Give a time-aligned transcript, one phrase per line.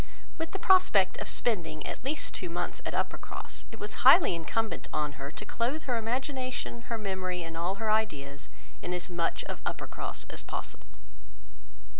[0.39, 4.87] With the prospect of spending at least two months at Uppercross, it was highly incumbent
[4.91, 8.49] on her to clothe her imagination, her memory, and all her ideas
[8.81, 10.87] in as much of Uppercross as possible.